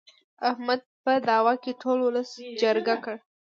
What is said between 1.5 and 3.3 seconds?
کې ټول ولس چرګه کړ.